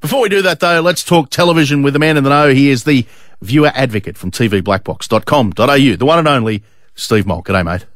Before 0.00 0.20
we 0.22 0.28
do 0.28 0.42
that, 0.42 0.60
though, 0.60 0.80
let's 0.80 1.02
talk 1.04 1.30
television 1.30 1.82
with 1.82 1.92
the 1.94 1.98
man 1.98 2.16
in 2.16 2.24
the 2.24 2.30
know. 2.30 2.52
He 2.52 2.70
is 2.70 2.84
the 2.84 3.06
viewer 3.42 3.72
advocate 3.74 4.16
from 4.16 4.30
tvblackbox.com.au, 4.30 5.96
the 5.96 6.06
one 6.06 6.18
and 6.18 6.28
only 6.28 6.62
Steve 6.94 7.26
Molk. 7.26 7.46
G'day, 7.46 7.64
mate. 7.64 7.86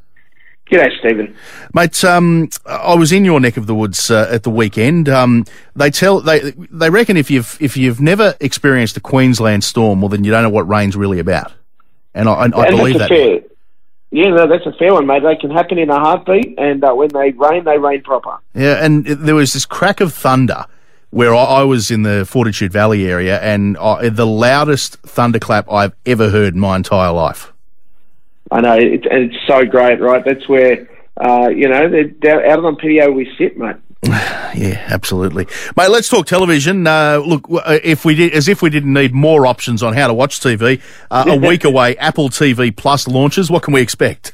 G'day, 0.71 0.97
Stephen. 0.99 1.35
Mate, 1.73 2.03
um, 2.03 2.49
I 2.65 2.95
was 2.95 3.11
in 3.11 3.23
your 3.23 3.39
neck 3.39 3.57
of 3.57 3.67
the 3.67 3.75
woods 3.75 4.09
uh, 4.09 4.27
at 4.31 4.43
the 4.43 4.49
weekend. 4.49 5.07
Um, 5.07 5.45
they 5.75 5.91
tell 5.91 6.21
they 6.21 6.51
they 6.71 6.89
reckon 6.89 7.17
if 7.17 7.29
you've 7.29 7.57
if 7.61 7.77
you've 7.77 8.01
never 8.01 8.33
experienced 8.39 8.97
a 8.97 8.99
Queensland 8.99 9.63
storm, 9.63 10.01
well, 10.01 10.09
then 10.09 10.23
you 10.23 10.31
don't 10.31 10.43
know 10.43 10.49
what 10.49 10.67
rain's 10.67 10.95
really 10.95 11.19
about. 11.19 11.53
And 12.15 12.27
I, 12.27 12.33
I, 12.33 12.37
I 12.37 12.43
And 12.43 12.53
believe 12.77 12.97
that's 12.97 13.09
that. 13.09 13.15
fair, 13.15 13.39
yeah, 14.11 14.29
no, 14.29 14.47
that's 14.47 14.65
a 14.65 14.71
fair 14.71 14.93
one, 14.93 15.05
mate. 15.05 15.21
They 15.21 15.35
can 15.35 15.51
happen 15.51 15.77
in 15.77 15.89
a 15.91 15.99
heartbeat, 15.99 16.57
and 16.57 16.83
uh, 16.83 16.93
when 16.93 17.09
they 17.09 17.31
rain, 17.31 17.63
they 17.65 17.77
rain 17.77 18.01
proper. 18.01 18.37
Yeah, 18.55 18.83
and 18.83 19.05
there 19.05 19.35
was 19.35 19.53
this 19.53 19.65
crack 19.65 19.99
of 20.01 20.13
thunder 20.13 20.65
where 21.11 21.33
I, 21.33 21.63
was 21.63 21.91
in 21.91 22.03
the 22.03 22.25
Fortitude 22.25 22.71
Valley 22.71 23.07
area, 23.07 23.39
and 23.41 23.77
I, 23.77 24.09
the 24.09 24.27
loudest 24.27 24.97
thunderclap 24.97 25.71
I've 25.71 25.93
ever 26.05 26.29
heard 26.29 26.55
in 26.55 26.59
my 26.59 26.75
entire 26.75 27.11
life. 27.11 27.53
I 28.51 28.61
know, 28.61 28.75
it's, 28.75 29.05
and 29.09 29.31
it's 29.31 29.47
so 29.47 29.65
great, 29.65 29.99
right? 29.99 30.23
That's 30.23 30.47
where, 30.47 30.87
uh, 31.17 31.49
you 31.49 31.67
know, 31.67 31.85
out 31.85 32.65
on 32.65 32.75
patio 32.75 33.11
we 33.11 33.31
sit, 33.37 33.57
mate. 33.57 33.77
Yeah, 34.55 34.85
absolutely, 34.87 35.47
mate. 35.75 35.89
Let's 35.89 36.07
talk 36.07 36.27
television. 36.27 36.87
Uh, 36.87 37.17
look, 37.17 37.45
uh, 37.51 37.77
if 37.83 38.05
we 38.05 38.15
did, 38.15 38.31
as 38.31 38.47
if 38.47 38.61
we 38.61 38.69
didn't 38.69 38.93
need 38.93 39.13
more 39.13 39.45
options 39.45 39.83
on 39.83 39.93
how 39.93 40.07
to 40.07 40.13
watch 40.13 40.39
TV. 40.39 40.81
Uh, 41.11 41.25
a 41.27 41.35
week 41.35 41.63
away, 41.65 41.97
Apple 41.97 42.29
TV 42.29 42.73
Plus 42.73 43.05
launches. 43.05 43.51
What 43.51 43.63
can 43.63 43.73
we 43.73 43.81
expect? 43.81 44.33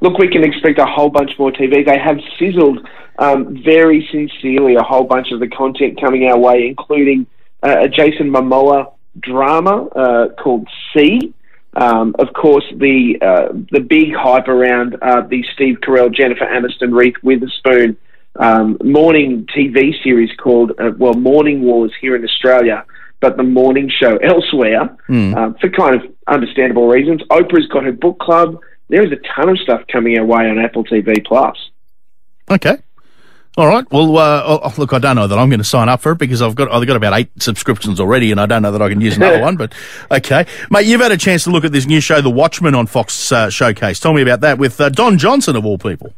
Look, 0.00 0.18
we 0.18 0.28
can 0.28 0.44
expect 0.44 0.78
a 0.78 0.86
whole 0.86 1.08
bunch 1.08 1.32
more 1.36 1.50
TV. 1.50 1.84
They 1.84 1.98
have 1.98 2.18
sizzled 2.38 2.86
um, 3.18 3.62
very 3.64 4.08
sincerely 4.10 4.74
a 4.74 4.82
whole 4.82 5.04
bunch 5.04 5.28
of 5.32 5.40
the 5.40 5.48
content 5.48 6.00
coming 6.00 6.24
our 6.24 6.38
way, 6.38 6.66
including 6.66 7.26
uh, 7.62 7.82
a 7.82 7.88
Jason 7.88 8.30
Momoa 8.30 8.92
drama 9.20 9.86
uh, 9.86 10.28
called 10.34 10.68
See. 10.94 11.32
Um, 11.76 12.14
of 12.18 12.32
course, 12.32 12.64
the 12.76 13.18
uh, 13.20 13.52
the 13.72 13.80
big 13.80 14.14
hype 14.14 14.48
around 14.48 14.96
uh, 15.02 15.22
the 15.22 15.44
Steve 15.54 15.78
Carell, 15.80 16.14
Jennifer 16.14 16.44
Aniston, 16.44 16.96
Reese 16.96 17.16
Witherspoon 17.22 17.96
um, 18.36 18.78
morning 18.82 19.46
TV 19.56 19.92
series 20.02 20.30
called 20.36 20.72
uh, 20.78 20.90
well 20.98 21.14
Morning 21.14 21.62
Wars 21.62 21.92
here 22.00 22.16
in 22.16 22.24
Australia, 22.24 22.84
but 23.20 23.36
the 23.36 23.42
morning 23.42 23.90
show 23.90 24.16
elsewhere 24.16 24.96
um, 25.36 25.54
for 25.60 25.68
kind 25.70 25.94
of 25.96 26.02
understandable 26.26 26.88
reasons. 26.88 27.22
Oprah's 27.30 27.66
got 27.68 27.84
her 27.84 27.92
book 27.92 28.18
club. 28.18 28.60
There's 28.88 29.12
a 29.12 29.18
ton 29.34 29.48
of 29.48 29.58
stuff 29.58 29.82
coming 29.90 30.18
our 30.18 30.24
way 30.24 30.48
on 30.48 30.58
Apple 30.58 30.84
TV 30.84 31.24
Plus. 31.24 31.56
Okay. 32.50 32.78
All 33.56 33.68
right. 33.68 33.88
Well, 33.92 34.18
uh, 34.18 34.42
oh, 34.44 34.74
look, 34.78 34.92
I 34.92 34.98
don't 34.98 35.14
know 35.14 35.28
that 35.28 35.38
I'm 35.38 35.48
going 35.48 35.58
to 35.58 35.64
sign 35.64 35.88
up 35.88 36.00
for 36.00 36.12
it 36.12 36.18
because 36.18 36.42
I've 36.42 36.56
got 36.56 36.72
I've 36.72 36.84
got 36.86 36.96
about 36.96 37.12
eight 37.12 37.30
subscriptions 37.40 38.00
already, 38.00 38.32
and 38.32 38.40
I 38.40 38.46
don't 38.46 38.62
know 38.62 38.72
that 38.72 38.82
I 38.82 38.88
can 38.88 39.00
use 39.00 39.16
another 39.16 39.40
one. 39.42 39.56
But 39.56 39.72
okay, 40.10 40.46
mate, 40.70 40.86
you've 40.86 41.00
had 41.00 41.12
a 41.12 41.16
chance 41.16 41.44
to 41.44 41.50
look 41.50 41.64
at 41.64 41.70
this 41.70 41.86
new 41.86 42.00
show, 42.00 42.20
The 42.20 42.30
Watchmen, 42.30 42.74
on 42.74 42.86
Fox 42.86 43.30
uh, 43.30 43.50
Showcase. 43.50 44.00
Tell 44.00 44.12
me 44.12 44.22
about 44.22 44.40
that 44.40 44.58
with 44.58 44.80
uh, 44.80 44.88
Don 44.88 45.18
Johnson 45.18 45.54
of 45.54 45.64
all 45.64 45.78
people. 45.78 46.12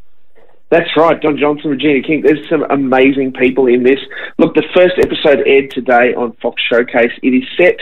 That's 0.71 0.97
right, 0.97 1.21
Don 1.21 1.37
Johnson, 1.37 1.71
Regina 1.71 2.03
King. 2.03 2.23
There's 2.23 2.49
some 2.49 2.65
amazing 2.71 3.35
people 3.35 3.67
in 3.67 3.83
this. 3.83 4.01
Look, 4.39 4.55
the 4.55 4.65
first 4.75 4.95
episode 4.99 5.47
aired 5.47 5.71
today 5.71 6.15
on 6.15 6.33
Fox 6.43 6.61
Showcase. 6.63 7.13
It 7.23 7.29
is 7.29 7.45
set 7.57 7.77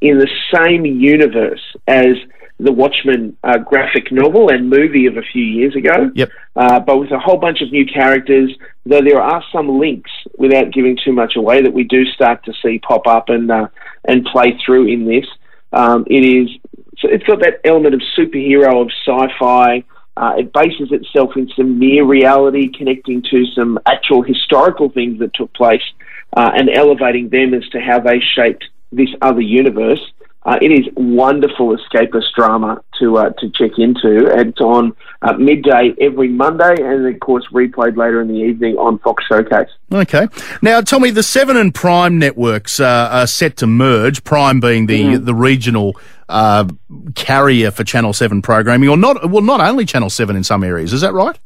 in 0.00 0.18
the 0.18 0.28
same 0.54 0.86
universe 0.86 1.60
as 1.86 2.16
the 2.62 2.72
Watchmen 2.72 3.36
uh, 3.42 3.58
graphic 3.58 4.12
novel 4.12 4.50
and 4.50 4.68
movie 4.68 5.06
of 5.06 5.16
a 5.16 5.22
few 5.22 5.42
years 5.42 5.74
ago. 5.74 6.10
Yep. 6.14 6.30
Uh, 6.56 6.80
but 6.80 6.98
with 6.98 7.10
a 7.10 7.18
whole 7.18 7.38
bunch 7.38 7.62
of 7.62 7.72
new 7.72 7.86
characters, 7.86 8.50
though 8.84 9.00
there 9.00 9.20
are 9.20 9.42
some 9.52 9.78
links, 9.78 10.10
without 10.36 10.72
giving 10.72 10.98
too 11.02 11.12
much 11.12 11.36
away, 11.36 11.62
that 11.62 11.72
we 11.72 11.84
do 11.84 12.04
start 12.06 12.44
to 12.44 12.52
see 12.62 12.78
pop 12.78 13.06
up 13.06 13.28
and 13.28 13.50
uh, 13.50 13.68
and 14.06 14.24
play 14.26 14.58
through 14.64 14.86
in 14.88 15.06
this. 15.06 15.26
Um, 15.72 16.04
it 16.08 16.24
is 16.24 16.48
so 16.98 17.08
it's 17.08 17.24
got 17.24 17.40
that 17.40 17.60
element 17.64 17.94
of 17.94 18.02
superhero 18.16 18.82
of 18.82 18.90
sci-fi. 19.06 19.84
Uh, 20.16 20.34
it 20.36 20.52
bases 20.52 20.92
itself 20.92 21.30
in 21.36 21.48
some 21.56 21.78
near 21.78 22.04
reality, 22.04 22.68
connecting 22.76 23.22
to 23.30 23.46
some 23.54 23.78
actual 23.86 24.22
historical 24.22 24.90
things 24.90 25.18
that 25.18 25.32
took 25.34 25.52
place, 25.54 25.82
uh, 26.36 26.50
and 26.54 26.68
elevating 26.68 27.28
them 27.30 27.54
as 27.54 27.66
to 27.68 27.80
how 27.80 27.98
they 27.98 28.20
shaped 28.34 28.64
this 28.92 29.08
other 29.22 29.40
universe. 29.40 30.00
Uh, 30.42 30.56
it 30.62 30.72
is 30.72 30.86
wonderful 30.96 31.76
escapist 31.76 32.32
drama 32.34 32.82
to 32.98 33.18
uh, 33.18 33.30
to 33.38 33.50
check 33.50 33.72
into. 33.76 34.30
And 34.32 34.50
it's 34.50 34.60
on 34.60 34.94
uh, 35.20 35.34
midday 35.34 35.92
every 36.00 36.28
Monday, 36.28 36.76
and 36.78 37.06
of 37.06 37.20
course 37.20 37.44
replayed 37.52 37.96
later 37.96 38.22
in 38.22 38.28
the 38.28 38.34
evening 38.34 38.76
on 38.76 38.98
Fox 39.00 39.22
Showcase. 39.30 39.68
Okay. 39.92 40.28
Now, 40.62 40.80
tell 40.80 40.98
me, 40.98 41.10
the 41.10 41.22
Seven 41.22 41.58
and 41.58 41.74
Prime 41.74 42.18
networks 42.18 42.80
uh, 42.80 43.08
are 43.12 43.26
set 43.26 43.58
to 43.58 43.66
merge. 43.66 44.24
Prime 44.24 44.60
being 44.60 44.86
the 44.86 45.16
the 45.16 45.34
regional 45.34 45.94
uh, 46.30 46.66
carrier 47.14 47.70
for 47.70 47.84
Channel 47.84 48.14
Seven 48.14 48.40
programming, 48.40 48.88
or 48.88 48.96
not? 48.96 49.30
Well, 49.30 49.42
not 49.42 49.60
only 49.60 49.84
Channel 49.84 50.08
Seven 50.08 50.36
in 50.36 50.44
some 50.44 50.64
areas. 50.64 50.94
Is 50.94 51.02
that 51.02 51.12
right? 51.12 51.38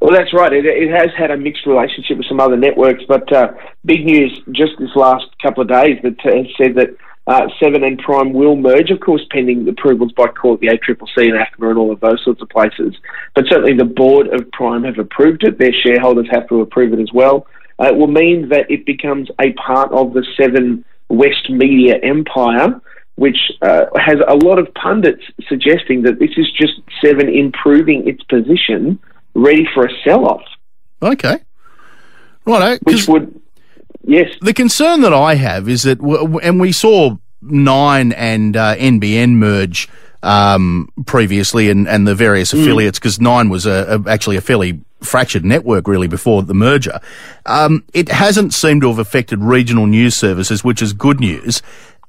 Well, 0.00 0.12
that's 0.12 0.34
right. 0.34 0.52
It, 0.52 0.66
it 0.66 0.90
has 0.90 1.08
had 1.16 1.30
a 1.30 1.36
mixed 1.38 1.64
relationship 1.64 2.18
with 2.18 2.26
some 2.28 2.38
other 2.38 2.58
networks, 2.58 3.02
but 3.08 3.32
uh, 3.32 3.52
big 3.86 4.04
news 4.04 4.38
just 4.52 4.72
this 4.78 4.94
last 4.94 5.24
couple 5.40 5.62
of 5.62 5.68
days 5.70 5.98
that 6.02 6.20
has 6.24 6.46
said 6.58 6.74
that 6.74 6.90
uh, 7.26 7.48
Seven 7.62 7.82
and 7.84 7.98
Prime 7.98 8.32
will 8.32 8.56
merge, 8.56 8.90
of 8.90 9.00
course, 9.00 9.22
pending 9.30 9.66
approvals 9.68 10.12
by 10.12 10.26
court, 10.26 10.60
the 10.60 10.68
ACCC 10.68 11.30
and 11.30 11.34
ACMA 11.34 11.70
and 11.70 11.78
all 11.78 11.90
of 11.92 12.00
those 12.00 12.22
sorts 12.22 12.42
of 12.42 12.48
places. 12.50 12.94
But 13.34 13.46
certainly 13.48 13.74
the 13.76 13.84
board 13.84 14.26
of 14.28 14.50
Prime 14.52 14.84
have 14.84 14.98
approved 14.98 15.42
it. 15.44 15.58
Their 15.58 15.72
shareholders 15.72 16.28
have 16.30 16.48
to 16.48 16.60
approve 16.60 16.92
it 16.92 17.00
as 17.00 17.12
well. 17.12 17.46
Uh, 17.80 17.86
it 17.86 17.96
will 17.96 18.08
mean 18.08 18.48
that 18.50 18.70
it 18.70 18.84
becomes 18.86 19.28
a 19.40 19.52
part 19.54 19.90
of 19.92 20.12
the 20.12 20.24
Seven 20.38 20.84
West 21.08 21.48
Media 21.50 21.96
empire, 22.02 22.80
which 23.16 23.38
uh, 23.62 23.86
has 23.96 24.16
a 24.28 24.34
lot 24.34 24.58
of 24.58 24.72
pundits 24.74 25.22
suggesting 25.48 26.02
that 26.02 26.18
this 26.18 26.30
is 26.36 26.46
just 26.52 26.74
Seven 27.02 27.28
improving 27.28 28.06
its 28.06 28.22
position, 28.24 28.98
ready 29.34 29.66
for 29.72 29.86
a 29.86 29.90
sell-off, 30.04 30.42
Okay. 31.02 31.38
Right. 32.46 32.78
which 32.84 33.08
would, 33.08 33.40
yes, 34.06 34.30
the 34.40 34.52
concern 34.52 35.00
that 35.02 35.12
I 35.12 35.34
have 35.34 35.68
is 35.68 35.82
that, 35.82 36.00
and 36.42 36.60
we 36.60 36.72
saw 36.72 37.16
Nine 37.42 38.12
and 38.12 38.56
uh, 38.56 38.74
NBN 38.76 39.32
merge 39.32 39.88
um, 40.22 40.88
previously, 41.04 41.68
and, 41.68 41.86
and 41.86 42.06
the 42.06 42.14
various 42.14 42.52
affiliates, 42.52 42.98
because 42.98 43.20
Nine 43.20 43.50
was 43.50 43.66
a, 43.66 44.00
a, 44.02 44.10
actually 44.10 44.36
a 44.36 44.40
fairly 44.40 44.80
fractured 45.02 45.44
network 45.44 45.86
really 45.86 46.06
before 46.06 46.42
the 46.42 46.54
merger. 46.54 46.98
Um, 47.44 47.84
it 47.92 48.08
hasn't 48.08 48.54
seemed 48.54 48.80
to 48.82 48.88
have 48.88 48.98
affected 48.98 49.40
regional 49.40 49.86
news 49.86 50.16
services, 50.16 50.64
which 50.64 50.80
is 50.80 50.92
good 50.94 51.20
news. 51.20 51.62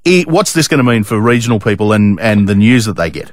I 0.07 0.23
what's 0.27 0.53
this 0.53 0.67
going 0.67 0.77
to 0.77 0.83
mean 0.83 1.03
for 1.03 1.19
regional 1.19 1.59
people 1.59 1.91
and, 1.91 2.19
and 2.19 2.47
the 2.47 2.55
news 2.55 2.85
that 2.85 2.95
they 2.95 3.09
get? 3.09 3.31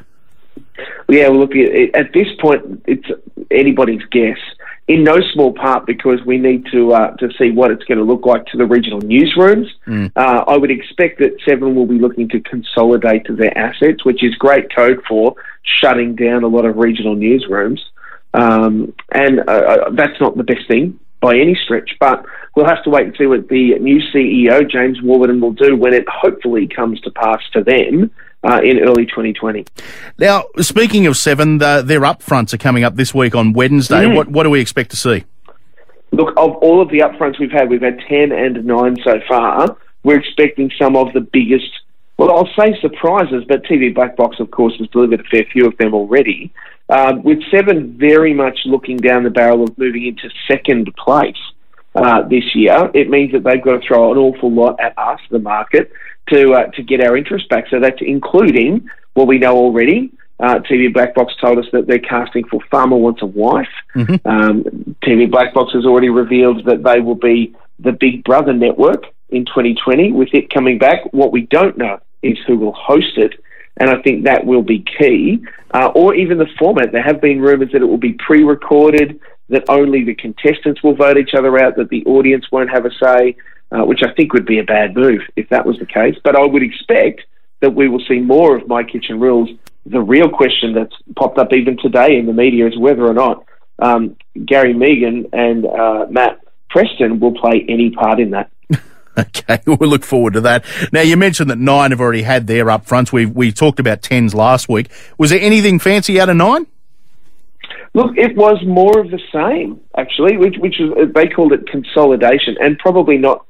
Yeah, 1.09 1.29
well, 1.29 1.41
look, 1.41 1.55
at 1.55 2.13
this 2.13 2.29
point, 2.41 2.83
it's 2.87 3.07
anybody's 3.51 4.03
guess. 4.11 4.39
In 4.89 5.05
no 5.05 5.17
small 5.33 5.53
part 5.53 5.87
because 5.87 6.19
we 6.27 6.39
need 6.39 6.67
to 6.73 6.93
uh, 6.93 7.17
to 7.17 7.29
see 7.39 7.53
what 7.53 7.71
it's 7.71 7.85
going 7.85 7.99
to 7.99 8.05
look 8.05 8.27
like 8.27 8.45
to 8.47 8.57
the 8.59 8.67
regional 8.67 9.01
newsrooms. 9.01 9.67
Uh, 10.17 10.45
I 10.49 10.57
would 10.57 10.73
expect 10.73 11.21
that 11.21 11.37
Seven 11.49 11.77
will 11.77 11.87
be 11.87 11.99
looking 12.01 12.29
to 12.31 12.41
consolidate 12.41 13.27
their 13.29 13.57
assets, 13.57 14.05
which 14.05 14.25
is 14.25 14.35
great 14.35 14.75
code 14.75 15.01
for 15.09 15.37
shutting 15.81 16.17
down 16.17 16.43
a 16.43 16.49
lot 16.49 16.65
of 16.65 16.77
regional 16.77 17.15
newsrooms. 17.15 17.79
Um, 18.35 18.93
and 19.13 19.41
uh, 19.41 19.53
uh, 19.53 19.91
that's 19.91 20.21
not 20.21 20.37
the 20.37 20.43
best 20.43 20.67
thing 20.67 20.99
by 21.21 21.37
any 21.37 21.57
stretch, 21.65 21.91
but 22.01 22.25
we'll 22.57 22.67
have 22.67 22.83
to 22.83 22.91
wait 22.91 23.07
and 23.07 23.17
see 23.17 23.27
what 23.27 23.49
the 23.49 23.79
new 23.79 24.01
CEO, 24.13 24.69
James 24.69 25.01
Warburton, 25.01 25.41
will 25.41 25.53
do 25.53 25.77
when 25.77 25.95
it 25.95 26.05
hopefully 26.09 26.67
comes 26.67 27.01
to 27.03 27.11
pass 27.13 27.41
to 27.53 27.63
them 27.63 28.11
uh, 28.45 28.61
in 28.63 28.81
early 28.81 29.07
2020. 29.07 29.65
Now, 30.19 30.45
speaking 30.59 31.07
of 31.07 31.17
Seven, 31.17 31.59
the, 31.59 31.83
their 31.85 32.01
upfronts 32.01 32.53
are 32.53 32.59
coming 32.59 32.85
up 32.85 32.97
this 32.97 33.15
week 33.15 33.35
on 33.35 33.53
Wednesday. 33.53 34.07
What, 34.07 34.29
what 34.29 34.43
do 34.45 34.51
we 34.51 34.61
expect 34.61 34.91
to 34.91 34.97
see? 34.97 35.25
Look, 36.11 36.31
of 36.37 36.57
all 36.57 36.83
of 36.83 36.91
the 36.91 36.99
upfronts 36.99 37.39
we've 37.39 37.51
had, 37.51 37.71
we've 37.71 37.83
had 37.83 37.99
10 38.09 38.33
and 38.33 38.65
9 38.65 38.97
so 39.05 39.21
far. 39.29 39.77
We're 40.05 40.19
expecting 40.19 40.71
some 40.79 40.97
of 40.97 41.13
the 41.15 41.21
biggest, 41.21 41.71
well, 42.19 42.31
I'll 42.31 42.51
say 42.59 42.79
surprises, 42.81 43.45
but 43.49 43.65
TV 43.65 43.95
Black 43.95 44.17
Box, 44.17 44.39
of 44.41 44.51
course, 44.51 44.75
has 44.79 44.89
delivered 44.89 45.21
a 45.21 45.25
fair 45.25 45.45
few 45.53 45.67
of 45.67 45.77
them 45.79 45.95
already. 45.95 46.53
Um, 46.89 47.23
with 47.23 47.39
7 47.51 47.97
very 47.97 48.35
much 48.35 48.59
looking 48.67 48.99
down 48.99 49.23
the 49.23 49.31
barrel 49.31 49.63
of 49.65 49.79
moving 49.79 50.07
into 50.07 50.29
second 50.47 50.93
place 50.97 51.37
uh, 51.95 52.23
this 52.29 52.55
year, 52.55 52.91
it 52.93 53.09
means 53.09 53.33
that 53.33 53.45
they've 53.45 53.63
got 53.63 53.81
to 53.81 53.87
throw 53.87 54.13
an 54.13 54.19
awful 54.19 54.51
lot 54.51 54.79
at 54.81 54.99
us, 54.99 55.21
the 55.31 55.39
market, 55.39 55.93
to, 56.31 56.53
uh, 56.53 56.67
to 56.73 56.83
get 56.83 57.05
our 57.05 57.17
interest 57.17 57.49
back. 57.49 57.65
So 57.71 57.81
that's 57.81 58.01
including 58.01 58.89
what 59.15 59.27
we 59.27 59.39
know 59.39 59.57
already. 59.57 60.13
Uh, 60.41 60.59
TV 60.59 60.93
Black 60.93 61.15
Box 61.15 61.33
told 61.41 61.59
us 61.59 61.67
that 61.73 61.87
they're 61.87 62.01
casting 62.01 62.45
for 62.49 62.61
Farmer 62.71 62.97
Wants 62.97 63.23
a 63.23 63.27
Wife. 63.27 63.69
Um, 64.25 64.65
TV 65.05 65.31
Black 65.31 65.55
Box 65.55 65.73
has 65.73 65.85
already 65.85 66.09
revealed 66.09 66.65
that 66.65 66.83
they 66.83 67.01
will 67.01 67.15
be 67.15 67.55
the 67.79 67.93
Big 67.93 68.25
Brother 68.25 68.53
network 68.53 69.05
in 69.31 69.45
2020, 69.45 70.13
with 70.13 70.29
it 70.33 70.53
coming 70.53 70.79
back. 70.79 71.01
What 71.13 71.33
we 71.33 71.43
don't 71.43 71.79
know 71.79 72.01
is 72.23 72.39
who 72.47 72.57
will 72.57 72.73
host 72.73 73.17
it, 73.19 73.35
and 73.79 73.91
I 73.91 74.01
think 74.03 74.25
that 74.25 74.45
will 74.45 74.63
be 74.63 74.85
key. 74.99 75.45
Uh, 75.73 75.91
or 75.95 76.15
even 76.15 76.39
the 76.39 76.49
format. 76.59 76.93
There 76.93 77.03
have 77.03 77.21
been 77.21 77.41
rumours 77.41 77.71
that 77.73 77.81
it 77.83 77.87
will 77.87 77.97
be 77.97 78.13
pre 78.15 78.43
recorded, 78.43 79.21
that 79.49 79.65
only 79.69 80.05
the 80.05 80.15
contestants 80.15 80.83
will 80.83 80.95
vote 80.95 81.19
each 81.19 81.35
other 81.35 81.63
out, 81.63 81.77
that 81.77 81.89
the 81.89 82.05
audience 82.05 82.47
won't 82.51 82.71
have 82.71 82.85
a 82.85 82.91
say. 83.03 83.37
Uh, 83.73 83.85
which 83.85 84.01
I 84.03 84.13
think 84.15 84.33
would 84.33 84.47
be 84.47 84.59
a 84.59 84.65
bad 84.65 84.95
move 84.95 85.21
if 85.37 85.49
that 85.49 85.65
was 85.65 85.79
the 85.79 85.87
case. 85.87 86.17
But 86.23 86.37
I 86.37 86.47
would 86.47 86.63
expect 86.63 87.23
that 87.61 87.75
we 87.75 87.89
will 87.89 88.03
see 88.09 88.21
more 88.21 88.57
of 88.57 88.69
My 88.69 88.83
Kitchen 88.83 89.19
Rules. 89.21 89.49
The 89.87 90.01
real 90.01 90.29
question 90.29 90.75
that's 90.75 90.95
popped 91.17 91.39
up 91.39 91.53
even 91.53 91.79
today 91.79 92.17
in 92.17 92.27
the 92.27 92.33
media 92.33 92.67
is 92.67 92.79
whether 92.79 93.07
or 93.07 93.15
not 93.15 93.45
um, 93.79 94.17
Gary 94.45 94.75
Mehigan 94.75 95.29
and 95.33 95.67
uh, 95.67 96.07
Matt 96.11 96.41
Preston 96.71 97.21
will 97.21 97.35
play 97.35 97.65
any 97.69 97.91
part 97.91 98.21
in 98.21 98.31
that. 98.31 98.51
Okay, 99.19 99.61
we'll 99.67 99.91
look 99.91 100.05
forward 100.05 100.33
to 100.33 100.41
that. 100.41 100.65
Now, 100.91 101.03
you 101.03 101.19
mentioned 101.19 101.51
that 101.51 101.59
nine 101.59 101.91
have 101.91 102.01
already 102.01 102.23
had 102.23 102.47
their 102.47 102.71
up 102.71 102.87
fronts. 102.87 103.13
We 103.13 103.27
we 103.27 103.53
talked 103.53 103.79
about 103.79 104.01
tens 104.01 104.35
last 104.35 104.71
week. 104.71 104.91
Was 105.19 105.29
there 105.29 105.39
anything 105.39 105.79
fancy 105.79 106.19
out 106.19 106.31
of 106.31 106.37
nine? 106.37 106.67
Look, 107.95 108.17
it 108.17 108.35
was 108.37 108.59
more 108.65 109.01
of 109.01 109.11
the 109.11 109.21
same, 109.31 109.79
actually, 109.99 110.39
which, 110.39 110.57
which 110.57 110.77
was, 110.81 111.11
they 111.15 111.29
called 111.29 111.53
it 111.53 111.67
consolidation, 111.67 112.57
and 112.59 112.79
probably 112.79 113.19
not 113.19 113.45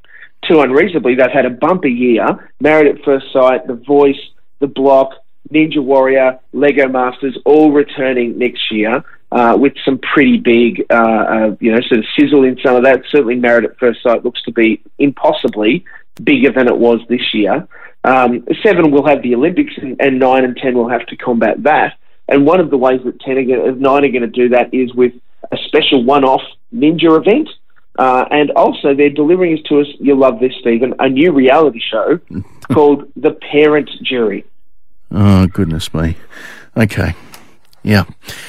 too 0.49 0.61
unreasonably. 0.61 1.15
They've 1.15 1.31
had 1.31 1.47
a 1.47 1.50
bumper 1.50 1.89
year, 1.89 2.27
Married 2.61 2.89
at 2.89 3.05
First 3.05 3.27
Sight, 3.33 3.67
The 3.67 3.75
Voice, 3.75 4.21
The 4.61 4.67
Block, 4.67 5.11
Ninja 5.53 5.79
Warrior, 5.79 6.39
Lego 6.53 6.89
Masters, 6.89 7.37
all 7.44 7.73
returning 7.73 8.39
next 8.39 8.71
year 8.71 9.05
uh, 9.33 9.56
with 9.59 9.73
some 9.85 9.99
pretty 9.99 10.39
big, 10.39 10.85
uh, 10.91 10.94
uh, 10.94 11.56
you 11.61 11.73
know, 11.73 11.81
sort 11.89 12.00
of 12.00 12.05
sizzle 12.19 12.44
in 12.44 12.59
some 12.65 12.77
of 12.77 12.85
that. 12.85 13.03
Certainly, 13.11 13.37
Married 13.37 13.65
at 13.65 13.79
First 13.79 14.03
Sight 14.03 14.25
looks 14.25 14.43
to 14.43 14.53
be 14.53 14.83
impossibly 14.99 15.85
bigger 16.23 16.53
than 16.53 16.69
it 16.69 16.77
was 16.77 17.00
this 17.09 17.33
year. 17.33 17.67
Um, 18.05 18.47
seven 18.62 18.91
will 18.91 19.06
have 19.06 19.23
the 19.23 19.35
Olympics, 19.35 19.73
and, 19.77 19.97
and, 20.00 20.19
nine 20.19 20.44
and 20.44 20.56
ten 20.56 20.75
will 20.75 20.89
have 20.89 21.06
to 21.06 21.17
combat 21.17 21.62
that. 21.62 21.94
And 22.29 22.47
one 22.47 22.61
of 22.61 22.71
the 22.71 22.77
ways 22.77 23.00
that 23.05 23.21
ten 23.21 23.39
are 23.39 23.44
gonna, 23.44 23.73
nine 23.73 24.05
are 24.05 24.09
going 24.09 24.23
to 24.23 24.27
do 24.27 24.49
that 24.50 24.75
is 24.75 24.93
with 24.94 25.12
a 25.50 25.56
special 25.67 26.05
one-off 26.05 26.43
ninja 26.75 27.19
event. 27.19 27.49
Uh, 27.99 28.25
and 28.31 28.50
also, 28.53 28.94
they're 28.94 29.11
delivering 29.11 29.55
us 29.59 29.62
to 29.69 29.81
us. 29.81 29.87
You'll 30.00 30.19
love 30.19 30.41
this, 30.41 30.53
Stephen. 30.61 30.94
A 30.99 31.09
new 31.09 31.33
reality 31.33 31.81
show 31.81 32.19
called 32.73 33.11
The 33.17 33.33
Parent 33.33 33.91
Jury. 34.03 34.44
Oh 35.11 35.47
goodness 35.47 35.93
me! 35.93 36.17
Okay. 36.77 37.15
Yeah. 37.83 38.05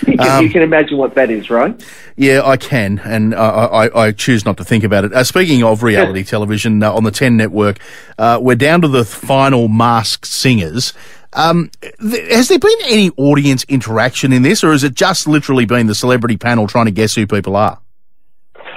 You 0.05 0.17
can, 0.17 0.29
um, 0.29 0.43
you 0.43 0.49
can, 0.51 0.61
imagine 0.61 0.97
what 0.97 1.15
that 1.15 1.31
is, 1.31 1.49
right? 1.49 1.83
Yeah, 2.15 2.43
I 2.45 2.57
can, 2.57 2.99
and 3.03 3.33
I, 3.33 3.47
I, 3.87 4.07
I 4.07 4.11
choose 4.11 4.45
not 4.45 4.57
to 4.57 4.63
think 4.63 4.83
about 4.83 5.05
it. 5.05 5.13
Uh, 5.13 5.23
speaking 5.23 5.63
of 5.63 5.81
reality 5.81 6.23
television 6.23 6.83
uh, 6.83 6.93
on 6.93 7.03
the 7.03 7.11
10 7.11 7.35
network, 7.35 7.79
uh, 8.19 8.37
we're 8.39 8.55
down 8.55 8.81
to 8.81 8.87
the 8.87 9.03
final 9.03 9.67
masked 9.67 10.27
singers. 10.27 10.93
Um, 11.33 11.71
th- 11.81 12.31
has 12.31 12.47
there 12.49 12.59
been 12.59 12.77
any 12.85 13.09
audience 13.17 13.63
interaction 13.63 14.31
in 14.31 14.43
this, 14.43 14.63
or 14.63 14.71
has 14.71 14.83
it 14.83 14.93
just 14.93 15.27
literally 15.27 15.65
been 15.65 15.87
the 15.87 15.95
celebrity 15.95 16.37
panel 16.37 16.67
trying 16.67 16.85
to 16.85 16.91
guess 16.91 17.15
who 17.15 17.25
people 17.25 17.55
are? 17.55 17.79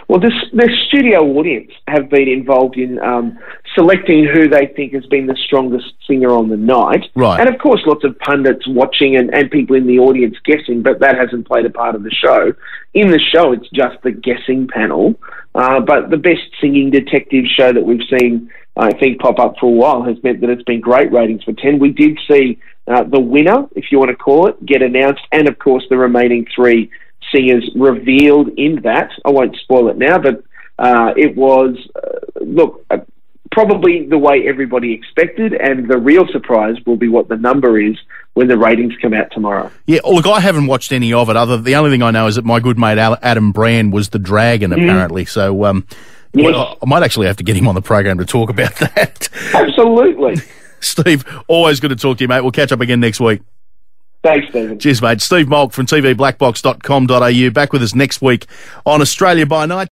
Well, 0.08 0.20
this, 0.20 0.32
the 0.53 0.70
studio 0.88 1.25
audience 1.37 1.73
have 1.88 2.08
been 2.08 2.29
involved 2.29 2.76
in 2.76 2.99
um, 3.00 3.38
selecting 3.75 4.25
who 4.25 4.49
they 4.49 4.67
think 4.67 4.93
has 4.94 5.05
been 5.06 5.26
the 5.26 5.37
strongest 5.44 5.87
singer 6.06 6.31
on 6.31 6.49
the 6.49 6.56
night. 6.56 7.11
Right. 7.17 7.41
And 7.41 7.49
of 7.49 7.61
course, 7.61 7.81
lots 7.87 8.05
of 8.05 8.17
pundits 8.20 8.67
watching 8.69 9.17
and, 9.17 9.35
and 9.35 9.50
people 9.50 9.75
in 9.75 9.87
the 9.87 9.99
audience 9.99 10.37
guessing, 10.44 10.82
but 10.82 11.00
that 11.00 11.17
hasn't 11.19 11.49
played 11.49 11.67
a 11.67 11.70
part 11.70 11.97
of 11.97 12.05
the 12.05 12.11
show. 12.11 12.53
In 12.94 13.11
the 13.11 13.19
show, 13.19 13.53
it's 13.53 13.69
just 13.70 14.00
the 14.05 14.12
guessing 14.12 14.69
panel. 14.69 15.17
Uh, 15.56 15.81
but 15.81 16.11
the 16.11 16.19
best 16.19 16.43
singing 16.61 16.91
detective 16.91 17.44
show 17.58 17.73
that 17.73 17.82
we've 17.82 18.06
seen, 18.20 18.50
I 18.76 18.93
think, 18.93 19.20
pop 19.20 19.41
up 19.41 19.55
for 19.58 19.67
a 19.67 19.73
while 19.73 20.03
has 20.05 20.23
meant 20.23 20.41
that 20.43 20.50
it's 20.50 20.62
been 20.62 20.81
great 20.81 21.11
ratings 21.11 21.43
for 21.43 21.53
10. 21.53 21.81
We 21.81 21.91
did 21.91 22.19
see 22.31 22.61
uh, 22.87 23.03
the 23.05 23.20
winner, 23.20 23.67
if 23.75 23.87
you 23.91 23.99
want 23.99 24.11
to 24.11 24.17
call 24.17 24.47
it, 24.47 24.64
get 24.64 24.82
announced, 24.82 25.23
and 25.32 25.49
of 25.49 25.58
course, 25.58 25.85
the 25.91 25.97
remaining 25.97 26.47
three 26.55 26.91
singers 27.34 27.69
revealed 27.75 28.49
in 28.56 28.82
that. 28.82 29.11
I 29.25 29.31
won't 29.31 29.56
spoil 29.56 29.88
it 29.88 29.99
now, 29.99 30.19
but 30.19 30.43
uh, 30.78 31.12
it 31.17 31.37
was, 31.37 31.76
uh, 31.94 32.40
look, 32.40 32.84
uh, 32.90 32.99
probably 33.52 34.06
the 34.06 34.19
way 34.19 34.46
everybody 34.46 34.93
expected, 34.93 35.55
and 35.55 35.88
the 35.88 35.96
real 35.96 36.26
surprise 36.31 36.76
will 36.84 36.96
be 36.96 37.08
what 37.08 37.28
the 37.28 37.37
number 37.37 37.81
is 37.81 37.96
when 38.34 38.49
the 38.49 38.58
ratings 38.58 38.93
come 39.00 39.14
out 39.14 39.31
tomorrow. 39.32 39.70
Yeah, 39.87 40.00
look, 40.05 40.26
I 40.26 40.40
haven't 40.40 40.67
watched 40.67 40.93
any 40.93 41.12
of 41.12 41.31
it. 41.31 41.37
Other 41.37 41.56
the 41.56 41.76
only 41.76 41.90
thing 41.90 42.02
I 42.02 42.11
know 42.11 42.26
is 42.26 42.37
that 42.37 42.44
my 42.44 42.61
good 42.61 42.78
mate 42.78 42.99
Adam 42.99 43.52
Brand 43.52 43.93
was 43.93 44.11
the 44.11 44.19
dragon, 44.19 44.72
mm. 44.72 44.75
apparently. 44.75 45.25
So, 45.25 45.64
um, 45.64 45.87
yes. 46.34 46.52
well, 46.52 46.79
I 46.82 46.87
might 46.87 47.02
actually 47.02 47.29
have 47.29 47.38
to 47.38 47.44
get 47.44 47.56
him 47.56 47.67
on 47.67 47.75
the 47.75 47.82
program 47.82 48.19
to 48.19 48.26
talk 48.26 48.50
about 48.50 48.75
that. 48.76 49.29
Absolutely, 49.55 50.37
Steve. 50.81 51.25
Always 51.49 51.81
good 51.81 51.88
to 51.88 51.96
talk 51.96 52.19
to 52.19 52.25
you, 52.25 52.29
mate. 52.29 52.43
We'll 52.43 52.52
catch 52.52 52.72
up 52.72 52.81
again 52.81 53.00
next 53.00 53.20
week. 53.20 53.40
Thanks, 54.26 54.49
Stephen. 54.49 54.76
Cheers, 54.81 55.00
mate. 55.00 55.20
Steve 55.20 55.46
Molk 55.46 55.73
from 55.73 55.87
tvblackbox.com.au 55.87 57.50
back 57.50 57.73
with 57.73 57.81
us 57.81 57.94
next 57.94 58.20
week 58.20 58.46
on 58.84 59.00
Australia 59.00 59.46
by 59.46 59.67
Night. 59.67 59.84